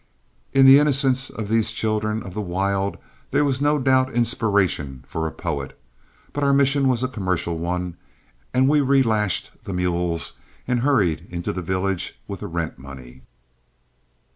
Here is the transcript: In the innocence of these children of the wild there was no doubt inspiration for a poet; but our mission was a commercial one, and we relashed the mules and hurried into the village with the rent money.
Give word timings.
In 0.51 0.65
the 0.65 0.79
innocence 0.79 1.29
of 1.29 1.47
these 1.47 1.69
children 1.71 2.23
of 2.23 2.33
the 2.33 2.41
wild 2.41 2.97
there 3.29 3.45
was 3.45 3.61
no 3.61 3.77
doubt 3.77 4.11
inspiration 4.11 5.05
for 5.07 5.27
a 5.27 5.31
poet; 5.31 5.79
but 6.33 6.43
our 6.43 6.53
mission 6.55 6.87
was 6.87 7.03
a 7.03 7.07
commercial 7.07 7.59
one, 7.59 7.97
and 8.51 8.67
we 8.67 8.81
relashed 8.81 9.51
the 9.63 9.73
mules 9.73 10.33
and 10.67 10.79
hurried 10.79 11.27
into 11.29 11.53
the 11.53 11.61
village 11.61 12.19
with 12.27 12.39
the 12.39 12.47
rent 12.47 12.79
money. 12.79 13.21